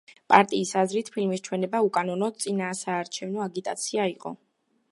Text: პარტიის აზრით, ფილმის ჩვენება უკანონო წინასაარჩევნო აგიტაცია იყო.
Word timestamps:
პარტიის 0.31 0.69
აზრით, 0.83 1.11
ფილმის 1.17 1.43
ჩვენება 1.49 1.81
უკანონო 1.89 2.31
წინასაარჩევნო 2.45 3.45
აგიტაცია 3.49 4.09
იყო. 4.15 4.37